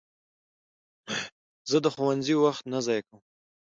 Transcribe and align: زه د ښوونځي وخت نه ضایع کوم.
زه 1.69 1.77
د 1.85 1.87
ښوونځي 1.93 2.35
وخت 2.43 2.63
نه 2.71 2.79
ضایع 2.85 3.01
کوم. 3.07 3.21